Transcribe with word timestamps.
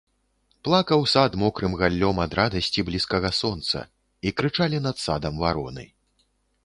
Плакаў 0.67 1.03
сад 1.13 1.31
мокрым 1.43 1.75
галлём 1.81 2.21
ад 2.25 2.31
радасці 2.39 2.85
блізкага 2.89 3.29
сонца, 3.41 3.77
і 4.27 4.33
крычалі 4.41 4.77
над 4.87 4.95
садам 5.07 5.35
вароны. 5.45 5.85